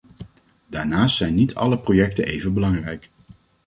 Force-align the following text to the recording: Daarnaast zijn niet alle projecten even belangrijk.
Daarnaast 0.67 1.15
zijn 1.15 1.35
niet 1.35 1.55
alle 1.55 1.79
projecten 1.79 2.25
even 2.25 2.53
belangrijk. 2.53 3.09